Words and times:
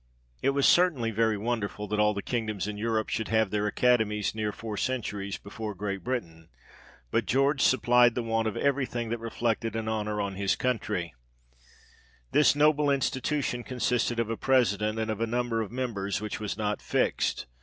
It 0.41 0.49
was 0.49 0.67
certainly 0.67 1.11
very 1.11 1.37
wonderful 1.37 1.87
that 1.89 1.99
all 1.99 2.15
the 2.15 2.23
kingdoms 2.23 2.67
in 2.67 2.75
Europe 2.75 3.09
should 3.09 3.27
have 3.27 3.51
their 3.51 3.67
academies 3.67 4.33
near 4.33 4.51
four 4.51 4.75
centuries 4.75 5.37
before 5.37 5.75
Great 5.75 6.03
Britain, 6.03 6.49
but 7.11 7.27
George 7.27 7.61
supplied 7.61 8.15
the 8.15 8.23
want 8.23 8.47
of 8.47 8.57
every 8.57 8.87
thing 8.87 9.09
that 9.09 9.19
reflected 9.19 9.75
an 9.75 9.87
honour 9.87 10.19
on 10.19 10.33
his 10.37 10.57
94 10.57 10.57
THE 10.57 10.63
REIGN 10.71 10.75
OF 10.77 10.81
GEORGE 10.81 10.87
VI. 10.89 11.13
country. 11.13 12.31
This 12.31 12.55
noble 12.55 12.89
institution 12.89 13.63
consisted 13.63 14.19
of 14.19 14.31
a 14.31 14.37
president, 14.37 14.97
and 14.97 15.11
of 15.11 15.21
a 15.21 15.27
number 15.27 15.61
of 15.61 15.71
members 15.71 16.19
which 16.19 16.39
was 16.39 16.57
not 16.57 16.81
fixed. 16.81 17.45